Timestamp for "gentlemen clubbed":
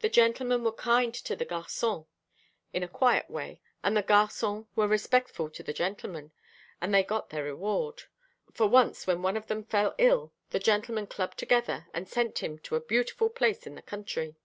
10.60-11.38